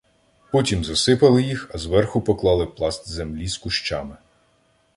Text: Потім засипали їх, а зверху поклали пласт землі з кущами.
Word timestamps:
Потім 0.51 0.83
засипали 0.83 1.43
їх, 1.43 1.71
а 1.73 1.77
зверху 1.77 2.21
поклали 2.21 2.65
пласт 2.65 3.09
землі 3.09 3.47
з 3.47 3.57
кущами. 3.57 4.17